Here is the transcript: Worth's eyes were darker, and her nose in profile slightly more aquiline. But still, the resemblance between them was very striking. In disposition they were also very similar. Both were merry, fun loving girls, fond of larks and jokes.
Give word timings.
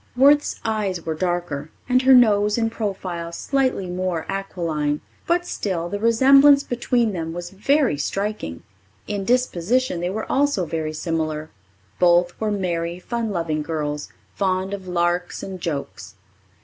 Worth's 0.17 0.59
eyes 0.65 1.05
were 1.05 1.13
darker, 1.13 1.69
and 1.87 2.01
her 2.01 2.13
nose 2.15 2.57
in 2.57 2.71
profile 2.71 3.31
slightly 3.31 3.85
more 3.85 4.25
aquiline. 4.29 4.99
But 5.27 5.45
still, 5.45 5.89
the 5.89 5.99
resemblance 5.99 6.63
between 6.63 7.13
them 7.13 7.33
was 7.33 7.51
very 7.51 7.99
striking. 7.99 8.63
In 9.05 9.25
disposition 9.25 9.99
they 9.99 10.09
were 10.09 10.25
also 10.27 10.65
very 10.65 10.93
similar. 10.93 11.51
Both 11.99 12.33
were 12.41 12.49
merry, 12.49 12.97
fun 12.97 13.29
loving 13.29 13.61
girls, 13.61 14.09
fond 14.33 14.73
of 14.73 14.87
larks 14.87 15.43
and 15.43 15.61
jokes. 15.61 16.15